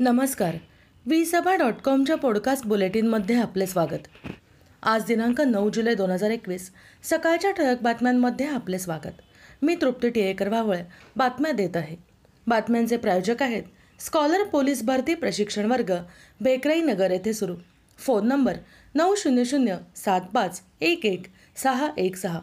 नमस्कार. 0.00 0.56
वी 1.06 1.24
सभा 1.24 1.54
डॉट 1.54 1.74
कॉमच्या 1.84 2.16
पॉडकास्ट 2.16 2.66
बुलेटिनमध्ये 2.66 3.40
आपले 3.40 3.66
स्वागत. 3.66 4.28
आज 4.82 5.04
दिनांक 5.04 5.40
नऊ 5.40 5.70
जुलै 5.70 5.94
दोन 5.94 6.10
हजार 6.10 6.30
एकवीस 6.30 6.70
सकाळच्या 7.02 7.50
ठळक 7.50 7.82
बातम्यांमध्ये 7.82 8.46
आपले 8.46 8.78
स्वागत. 8.78 9.20
मी 9.62 9.76
तृप्ती 9.80 10.08
टिळेकर 10.08 10.48
वावळे 10.48 10.82
बातम्या 11.16 11.52
देत 11.52 11.76
आहे. 11.76 11.96
बातम्यांचे 12.46 12.96
प्रायोजक 12.96 13.42
आहेत 13.42 13.62
स्कॉलर 14.00 14.44
पोलीस 14.44 14.82
भरती 14.82 15.14
प्रशिक्षण 15.14 15.70
वर्ग 15.70 15.94
बेकराई 16.40 16.80
नगर 16.80 17.10
येथे 17.10 17.32
सुरू. 17.32 17.54
फोन 17.98 18.28
नंबर 18.28 18.56
नऊ 18.94 19.14
शून्य 19.14 19.44
शून्य 19.44 19.76
सात 19.96 20.20
पाच 20.34 20.62
एक 20.80 21.06
एक 21.06 21.22
सहा 21.56 21.90
एक 21.98 22.16
सहा. 22.16 22.40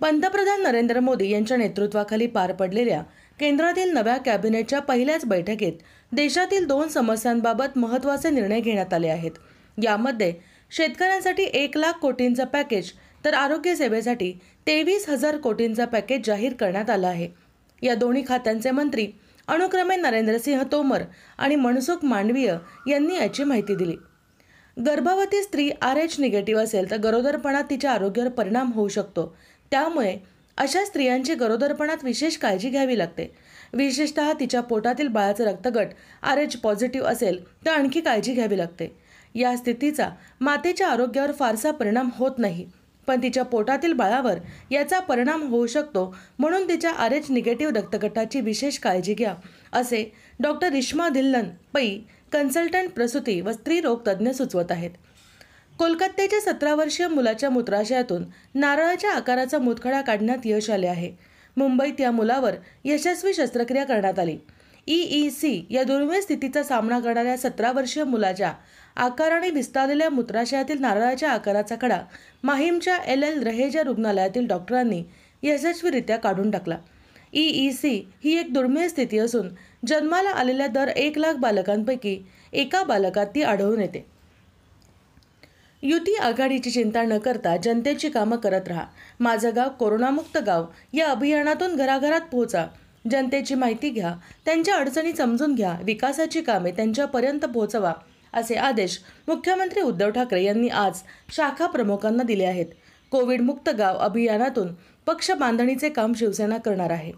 पंतप्रधान 0.00 0.62
नरेंद्र 0.62 1.00
मोदी 1.00 1.30
यांच्या 1.30 1.56
नेतृत्वाखाली 1.56 2.26
पार 2.26 2.52
पडलेल्या 2.52 3.02
केंद्रातील 3.40 3.92
नव्या 3.92 4.16
कॅबिनेटच्या 4.16 4.80
पहिल्याच 4.80 5.24
बैठकीत 5.24 5.72
देशातील 6.12 6.66
दोन 6.66 6.88
समस्यांबाबत 6.88 7.78
महत्त्वाचे 7.78 8.30
निर्णय 8.30 8.60
घेण्यात 8.60 8.92
आले 8.94 9.08
आहेत. 9.08 9.30
यामध्ये 9.82 10.32
शेतकऱ्यांसाठी 10.70 11.42
एक 11.42 11.76
लाख 11.76 11.92
कोटींचं 11.92 12.44
पॅकेज 12.44 12.90
तर 13.24 13.34
आरोग्य 13.34 13.74
सेवेसाठी 13.74 14.32
तेवीस 14.66 15.08
हजार 15.08 15.36
कोटींचं 15.36 15.84
पॅकेज 15.84 16.26
जाहीर 16.26 16.52
करण्यात 16.52 16.90
आलं 16.90 17.06
आहे. 17.06 17.28
या 17.82 17.94
दोन्ही 17.94 18.22
खात्यांचे 18.28 18.70
मंत्री 18.70 19.06
अनुक्रमे 19.48 19.96
नरेंद्रसिंह 19.96 20.62
तोमर 20.72 21.02
आणि 21.38 21.56
मनसुख 21.56 22.04
मांडवीय 22.04 22.54
यांनी 22.88 23.16
याची 23.16 23.44
माहिती 23.44 23.74
दिली. 23.74 23.96
गर्भवती 24.76 25.42
स्त्री 25.42 25.70
आर 25.82 25.96
एच 25.96 26.18
निगेटिव्ह 26.20 26.62
असेल 26.62 26.90
तर 26.90 26.96
गरोदरपणात 26.96 27.64
तिच्या 27.70 27.90
आरोग्यावर 27.92 28.30
परिणाम 28.30 28.72
होऊ 28.72 28.88
शकतो. 28.88 29.34
त्यामुळे 29.70 30.16
अशा 30.58 30.84
स्त्रियांची 30.84 31.34
गरोदरपणात 31.34 32.04
विशेष 32.04 32.36
काळजी 32.36 32.70
घ्यावी 32.70 32.98
लागते. 32.98 33.30
विशेषतः 33.72 34.32
तिच्या 34.40 34.60
पोटातील 34.60 35.08
बाळाचं 35.08 35.44
रक्तगट 35.44 35.88
आर 36.22 36.38
एच 36.38 36.56
पॉझिटिव्ह 36.56 37.08
असेल 37.08 37.42
तर 37.66 37.70
आणखी 37.70 38.00
काळजी 38.00 38.32
घ्यावी 38.34 38.58
लागते. 38.58 38.92
या 39.34 39.56
स्थितीचा 39.56 40.08
मातेच्या 40.40 40.88
आरोग्यावर 40.88 41.32
फारसा 41.32 41.70
परिणाम 41.70 42.08
होत 42.16 42.38
नाही 42.38 42.66
पण 43.08 43.22
तिच्या 43.22 43.42
पोटातील 43.44 43.92
बाळावर 43.92 44.38
याचा 44.70 44.98
परिणाम 44.98 45.42
होऊ 45.42 45.66
शकतो 45.66 46.04
म्हणून 46.38 46.68
तिच्या 46.68 46.90
आर 46.90 47.12
एच 47.12 47.30
निगेटिव्ह 47.30 47.72
रक्तगटाची 47.76 48.40
विशेष 48.40 48.78
काळजी 48.78 49.14
घ्या 49.14 49.34
असे 49.72 50.04
डॉक्टर 50.40 50.72
रिश्मा 50.72 51.08
धिल्लन 51.08 51.48
पै 51.74 51.86
कन्सल्टंट 52.32 52.90
प्रसूती 52.90 53.40
व 53.40 53.52
स्त्रीरोग 53.52 53.98
तज्ज्ञ 54.06 54.30
सुचवत 54.30 54.70
आहेत. 54.70 54.90
कोलकात्याच्या 55.78 56.40
सतरा 56.40 56.74
वर्षीय 56.74 57.06
मुलाच्या 57.08 57.48
मूत्राशयातून 57.50 58.24
नारळाच्या 58.54 59.10
आकाराचा 59.10 59.58
मुतखडा 59.58 60.00
काढण्यात 60.00 60.38
यश 60.44 60.70
आले 60.70 60.86
आहे. 60.86 61.10
मुंबईत 61.56 62.00
या 62.00 62.10
मुलावर 62.10 62.54
यशस्वी 62.84 63.34
शस्त्रक्रिया 63.34 63.84
करण्यात 63.84 64.18
आली. 64.18 64.36
ई 64.86 65.30
सी 65.30 65.66
या 65.70 65.82
दुर्मिळ 65.82 66.20
स्थितीचा 66.20 66.62
सामना 66.62 66.98
करणाऱ्या 67.00 67.36
सतरा 67.36 67.72
वर्षीय 67.72 68.04
मुलाच्या 68.04 68.52
आकाराने 68.96 69.50
विस्तारलेल्या 69.50 70.10
मूत्राशयातील 70.10 70.80
नारळाच्या 70.80 71.30
आकाराचा 71.30 71.76
खडा 71.82 72.00
माहीमच्या 72.42 72.96
एल 73.06 73.22
एल 73.22 73.42
रहेजा 73.42 73.82
रुग्णालयातील 73.82 74.46
डॉक्टरांनी 74.46 75.02
यशस्वीरित्या 75.42 76.16
काढून 76.16 76.50
टाकला. 76.50 76.78
ई 77.32 77.70
सी 77.70 78.08
ही 78.24 78.38
एक 78.40 78.52
दुर्मिळ 78.52 78.88
स्थिती 78.88 79.18
असून 79.18 79.48
जन्माला 79.86 80.30
आलेल्या 80.30 80.66
दर 80.66 80.88
एक 80.88 81.18
लाख 81.18 81.34
बालकांपैकी 81.34 82.18
एका 82.52 82.82
बालकात 82.82 83.26
ती 83.26 83.42
आढळून 83.42 83.80
येते. 83.80 84.13
युती 85.86 86.14
आघाडीची 86.14 86.70
चिंता 86.70 87.02
न 87.02 87.18
करता 87.18 87.56
जनतेची 87.56 88.08
कामं 88.08 88.36
करत 88.36 88.68
राहा. 88.68 88.84
माझं 89.20 89.50
गाव 89.56 89.68
कोरोनामुक्त 89.68 90.38
गाव. 90.38 90.64
या 90.92 91.08
अभियानातून 91.08 91.76
घराघरात 91.76 92.20
पोहोचा. 92.20 92.66
जनतेची 93.10 93.54
माहिती 93.54 93.90
घ्या. 93.90 94.14
त्यांच्या 94.44 94.74
अडचणी 94.74 95.12
समजून 95.12 95.54
घ्या. 95.54 95.78
विकासाची 95.82 96.42
कामे 96.42 96.70
त्यांच्यापर्यंत 96.70 97.40
पोहोचवा 97.40 97.92
असे 98.32 98.54
आदेश 98.54 99.00
मुख्यमंत्री 99.28 99.80
उद्धव 99.80 100.10
ठाकरे 100.10 100.44
यांनी 100.44 100.68
आज 100.68 101.00
शाखा 101.36 101.66
प्रमुखांना 101.66 102.22
दिले 102.22 102.44
आहेत. 102.44 102.66
कोविडमुक्त 103.10 103.70
गाव 103.70 103.96
अभियानातून 103.96 104.68
पक्ष 105.06 105.30
बांधणीचे 105.30 105.88
काम 105.88 106.12
शिवसेना 106.12 106.56
करणार 106.56 106.90
आहे. 106.90 107.12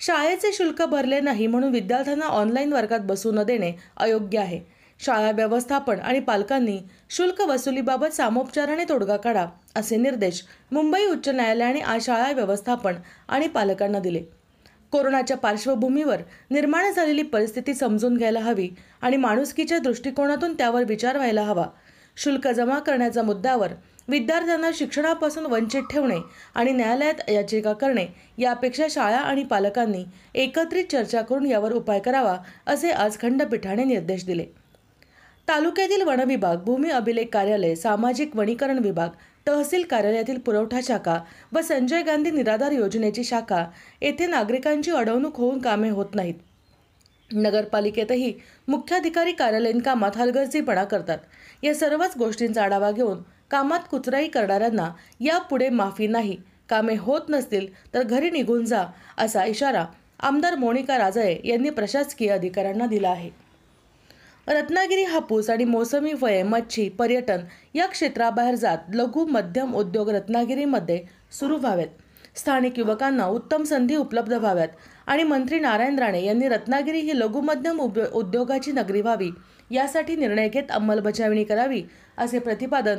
शाळेचे 0.00 0.52
शुल्क 0.52 0.82
भरले 0.82 1.20
नाही 1.20 1.46
म्हणून 1.46 1.72
विद्यार्थ्यांना 1.72 2.26
ऑनलाईन 2.26 2.72
वर्गात 2.72 3.00
बसू 3.00 3.32
न 3.32 3.42
देणे 3.42 3.72
अयोग्य 3.96 4.38
आहे. 4.38 4.75
शाळा 5.00 5.30
व्यवस्थापन 5.30 6.00
आणि 6.00 6.20
पालकांनी 6.20 6.78
शुल्क 7.10 7.40
वसुलीबाबत 7.40 8.14
सामोपचाराने 8.14 8.84
तोडगा 8.88 9.16
काढा 9.16 9.46
असे 9.76 9.96
निर्देश 9.96 10.42
मुंबई 10.72 11.04
उच्च 11.04 11.28
न्यायालयाने 11.28 11.80
आज 11.80 12.04
शाळा 12.04 12.30
व्यवस्थापन 12.32 12.94
आणि 13.28 13.48
पालकांना 13.48 13.98
दिले. 13.98 14.22
कोरोनाच्या 14.92 15.36
पार्श्वभूमीवर 15.36 16.20
निर्माण 16.50 16.90
झालेली 16.92 17.22
परिस्थिती 17.22 17.74
समजून 17.74 18.16
घ्यायला 18.16 18.40
हवी 18.40 18.68
आणि 19.00 19.16
माणुसकीच्या 19.16 19.78
दृष्टिकोनातून 19.78 20.54
त्यावर 20.54 20.84
विचार 20.84 21.16
व्हायला 21.16 21.42
हवा. 21.42 21.66
शुल्क 22.16 22.48
जमा 22.48 22.78
करण्याच्या 22.78 23.22
मुद्द्यावर 23.22 23.72
विद्यार्थ्यांना 24.08 24.70
शिक्षणापासून 24.74 25.46
वंचित 25.46 25.82
ठेवणे 25.90 26.18
आणि 26.54 26.72
न्यायालयात 26.72 27.30
याचिका 27.30 27.72
करणे 27.72 28.06
यापेक्षा 28.38 28.86
शाळा 28.90 29.16
आणि 29.16 29.44
पालकांनी 29.44 30.04
एकत्रित 30.34 30.84
चर्चा 30.92 31.22
करून 31.22 31.46
यावर 31.46 31.72
उपाय 31.72 31.98
करावा 32.00 32.36
असे 32.66 32.90
आज 32.90 33.18
खंडपीठाने 33.18 33.84
निर्देश 33.84 34.24
दिले. 34.26 34.46
तालुक्यातील 35.48 36.02
वनविभाग 36.02 36.62
भूमी 36.64 36.90
अभिलेख 36.90 37.26
कार्यालय 37.32 37.74
सामाजिक 37.74 38.34
वनीकरण 38.36 38.78
विभाग 38.78 39.08
तहसील 39.46 39.82
कार्यालयातील 39.82 40.38
पुरवठा 40.38 40.80
शाखा 40.84 41.18
व 41.52 41.60
संजय 41.60 42.02
गांधी 42.02 42.30
निराधार 42.30 42.72
योजनेची 42.72 43.24
शाखा 43.24 43.64
येथे 44.00 44.26
नागरिकांची 44.26 44.90
अडवणूक 44.90 45.36
होऊन 45.36 45.58
कामे 45.58 45.90
होत 45.90 46.14
नाहीत. 46.14 46.34
नगरपालिकेतही 47.30 48.32
मुख्याधिकारी 48.68 49.32
कार्यालयीन 49.32 49.80
कामात 49.80 50.16
हलगर्जीपणा 50.16 50.84
करतात. 50.84 51.18
या 51.62 51.74
सर्वच 51.74 52.16
गोष्टींचा 52.18 52.62
आढावा 52.62 52.90
घेऊन 52.90 53.22
कामात 53.50 53.80
कुचराई 53.90 54.28
करणाऱ्यांना 54.28 54.90
यापुढे 55.20 55.68
माफी 55.68 56.06
नाही 56.06 56.36
कामे 56.68 56.94
होत 56.96 57.28
नसतील 57.28 57.66
तर 57.94 58.02
घरी 58.02 58.30
निघून 58.30 58.64
जा 58.64 58.84
असा 59.18 59.44
इशारा 59.44 59.84
आमदार 60.20 60.54
मोनिका 60.54 60.98
राजळे 60.98 61.36
यांनी 61.44 61.70
प्रशासकीय 61.70 62.28
अधिकाऱ्यांना 62.28 62.86
दिला 62.86 63.08
आहे. 63.08 63.30
रत्नागिरी 64.48 65.04
हापूस 65.04 65.48
आणि 65.50 65.64
मोसमी 65.64 66.12
फळे 66.14 66.42
मच्छी 66.42 66.88
पर्यटन 66.88 67.40
या 67.74 67.86
क्षेत्राबाहेर 67.86 68.54
जात 68.54 68.94
लघु 68.94 69.24
मध्यम 69.26 69.74
उद्योग 69.74 70.10
रत्नागिरीमध्ये 70.10 71.00
सुरू 71.38 71.56
व्हावेत. 71.56 71.88
स्थानिक 72.36 72.78
युवकांना 72.78 73.26
उत्तम 73.26 73.62
संधी 73.64 73.96
उपलब्ध 73.96 74.32
व्हाव्यात 74.32 74.68
आणि 75.06 75.22
मंत्री 75.22 75.58
नारायण 75.58 75.98
राणे 75.98 76.22
यांनी 76.24 76.48
रत्नागिरी 76.48 77.00
ही 77.00 77.18
लघु 77.18 77.40
मध्यम 77.40 77.80
उद्योगाची 77.80 78.72
नगरी 78.72 79.00
व्हावी 79.00 79.30
यासाठी 79.70 80.16
निर्णय 80.16 80.48
घेत 80.48 80.70
अंमलबजावणी 80.70 81.44
करावी 81.44 81.82
असे 82.18 82.38
प्रतिपादन 82.38 82.98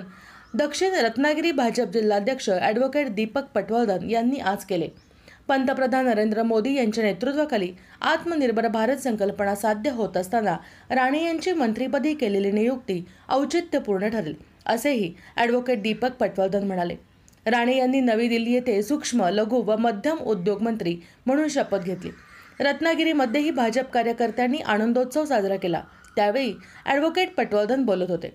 दक्षिण 0.53 0.93
रत्नागिरी 0.95 1.51
भाजप 1.51 1.91
जिल्हाध्यक्ष 1.93 2.49
ॲडव्होकेट 2.51 3.13
दीपक 3.15 3.45
पटवर्धन 3.55 4.09
यांनी 4.09 4.39
आज 4.39 4.65
केले. 4.65 4.87
पंतप्रधान 5.47 6.05
नरेंद्र 6.05 6.43
मोदी 6.43 6.73
यांच्या 6.73 7.03
नेतृत्वाखाली 7.03 7.71
आत्मनिर्भर 8.03 8.67
भारत 8.67 8.97
संकल्पना 8.97 9.55
साध्य 9.55 9.89
होत 9.89 10.17
असताना 10.17 10.55
राणे 10.89 11.23
यांची 11.23 11.53
मंत्रिपदी 11.53 12.13
केलेली 12.13 12.51
नियुक्ती 12.51 13.03
औचित्यपूर्ण 13.29 14.09
ठरेल 14.09 14.35
असेही 14.65 15.13
ॲडव्होकेट 15.35 15.81
दीपक 15.81 16.15
पटवर्धन 16.19 16.63
म्हणाले. 16.63 16.95
राणे 17.45 17.75
यांनी 17.77 17.99
नवी 17.99 18.27
दिल्ली 18.27 18.53
येथे 18.53 18.81
सूक्ष्म 18.83 19.27
लघु 19.31 19.61
व 19.65 19.75
मध्यम 19.79 20.17
उद्योग 20.21 20.61
मंत्री 20.61 20.95
म्हणून 21.25 21.47
शपथ 21.47 21.83
घेतली. 21.83 22.11
रत्नागिरीमध्येही 22.59 23.51
भाजप 23.51 23.91
कार्यकर्त्यांनी 23.91 24.57
आनंदोत्सव 24.57 25.25
साजरा 25.25 25.55
केला 25.55 25.81
त्यावेळी 26.15 26.53
ॲडव्होकेट 26.85 27.33
पटवर्धन 27.35 27.85
बोलत 27.85 28.09
होते. 28.11 28.33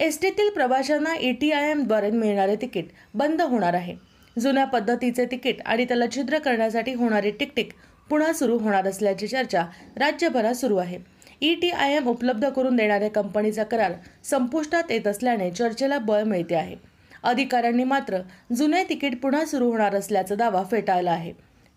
एस 0.00 0.20
टीतील 0.22 0.50
प्रवाशांना 0.54 1.14
ए 1.16 1.32
टी 1.40 1.50
आय 1.52 1.70
एमद्वारे 1.70 2.10
मिळणारे 2.10 2.56
तिकीट 2.56 2.88
बंद 3.14 3.42
होणार 3.42 3.74
आहे. 3.74 3.94
जुन्या 4.38 4.64
पद्धतीचे 4.64 5.24
तिकीट 5.24 5.60
आणि 5.66 5.84
त्याला 5.84 6.04
छिद्र 6.14 6.38
करण्यासाठी 6.38 6.94
होणारी 6.94 7.30
टिकटिक 7.30 7.72
पुन्हा 8.10 8.32
सुरू 8.32 8.58
होणार 8.58 8.86
असल्याची 8.86 9.26
चर्चा 9.28 9.64
राज्यभरात 9.96 10.54
सुरू 10.54 10.76
आहे. 10.76 10.98
ई 11.40 11.54
टी 11.54 11.70
आय 11.70 11.94
एम 11.96 12.06
उपलब्ध 12.08 12.48
करून 12.48 12.76
देणाऱ्या 12.76 13.10
कंपनीचा 13.10 13.64
करार 13.64 13.92
संपुष्टात 14.24 14.90
येत 14.90 15.06
असल्याने 15.06 15.50
चर्चेला 15.50 15.98
बळ 15.98 16.22
मिळते 16.22 16.54
आहे. 16.54 16.76
अधिकाऱ्यांनी 17.22 17.84
मात्र 17.84 18.18
जुने 18.56 18.82
तिकीट 18.84 19.20
पुन्हा 19.20 19.44
सुरू 19.44 19.70
होणार 19.70 19.94
असल्याचा 19.94 20.34
दावा 20.34 20.62
फेटाळला 20.70 21.10
आहे. 21.10 21.32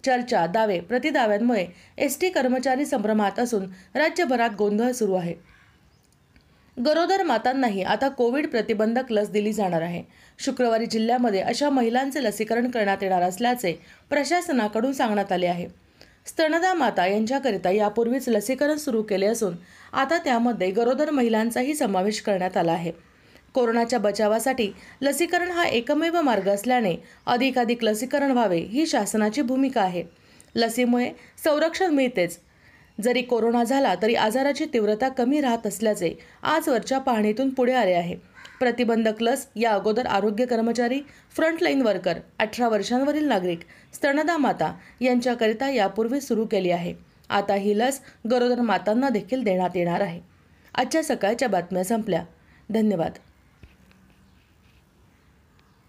चर्चा 0.05 0.45
दावे 0.47 0.79
प्रतिदाव्यांमुळे 0.79 1.65
एस 1.97 2.19
टी 2.21 2.29
कर्मचारी 2.29 2.85
संभ्रमात 2.85 3.39
असून 3.39 3.65
राज्यभरात 3.95 4.49
गोंधळ 4.57 4.91
सुरू 4.91 5.13
आहे. 5.13 5.33
गरोदर 6.77 7.23
मातांनाही 7.23 7.81
आता 7.83 8.07
कोविड 8.09 8.47
प्रतिबंधक 8.47 9.11
लस 9.11 9.29
दिली 9.29 9.51
जाणार 9.53 9.81
आहे. 9.81 10.03
शुक्रवारी 10.39 10.85
जिल्ह्यामध्ये 10.85 11.39
अशा 11.39 11.69
महिलांचे 11.69 12.23
लसीकरण 12.23 12.69
करण्यात 12.71 12.97
येणार 13.01 13.21
असल्याचे 13.21 13.73
प्रशासनाकडून 14.09 14.93
सांगण्यात 14.93 15.31
आले 15.31 15.47
आहे. 15.47 15.67
स्तनदा 16.25 16.73
माता 16.73 17.05
यांच्याकरिता 17.07 17.71
यापूर्वीच 17.71 18.29
लसीकरण 18.29 18.77
सुरू 18.77 19.01
केले 19.01 19.25
असून 19.25 19.55
आता 19.93 20.17
त्यामध्ये 20.17 20.71
गरोदर 20.71 21.09
महिलांचाही 21.09 21.75
समावेश 21.75 22.21
करण्यात 22.21 22.57
आला 22.57 22.71
आहे. 22.71 22.91
कोरोनाच्या 23.53 23.99
बचावासाठी 23.99 24.71
लसीकरण 25.01 25.51
हा 25.51 25.63
एकमेव 25.63 26.21
मार्ग 26.21 26.47
असल्याने 26.49 26.95
अधिकाधिक 27.25 27.83
लसीकरण 27.83 28.31
व्हावे 28.31 28.59
ही 28.59 28.85
शासनाची 28.87 29.41
भूमिका 29.41 29.81
आहे. 29.81 30.03
लसीमुळे 30.55 31.11
संरक्षण 31.43 31.93
मिळतेच 31.93 32.37
जरी 33.01 33.21
कोरोना 33.21 33.63
झाला 33.63 33.95
तरी 34.01 34.15
आजाराची 34.15 34.65
तीव्रता 34.65 35.09
कमी 35.09 35.41
राहत 35.41 35.67
असल्याचे 35.67 36.13
आजवरच्या 36.43 36.99
पाहणीतून 36.99 37.49
पुढे 37.49 37.73
आले 37.73 37.93
आहे. 37.93 38.15
प्रतिबंधक 38.59 39.21
लस 39.21 39.47
या 39.55 39.71
अगोदर 39.71 40.05
आरोग्य 40.05 40.45
कर्मचारी 40.45 41.01
फ्रंटलाईन 41.35 41.81
वर्कर 41.81 42.13
अठरा 42.39 42.69
वर्षांवरील 42.69 43.25
नागरिक 43.25 43.59
स्तनदा 43.93 44.37
माता 44.37 44.73
यांच्याकरिता 45.01 45.69
यापूर्वी 45.69 46.21
सुरू 46.21 46.45
केली 46.45 46.71
आहे. 46.71 46.93
आता 47.29 47.53
ही 47.53 47.79
लस 47.79 47.99
गरोदर 48.31 48.61
मातांना 48.61 49.09
देखील 49.09 49.43
देण्यात 49.43 49.69
येणार 49.75 50.01
आहे. 50.01 50.21
आजच्या 50.75 51.03
सकाळच्या 51.03 51.47
बातम्या 51.47 51.83
संपल्या. 51.83 52.23
धन्यवाद. 52.69 53.11